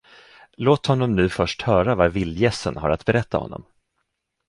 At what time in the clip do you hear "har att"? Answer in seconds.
2.77-3.05